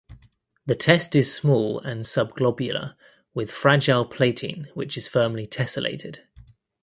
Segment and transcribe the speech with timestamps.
[0.65, 2.95] The test is small and subglobular
[3.35, 6.21] with fragile plating which is firmly tessellated.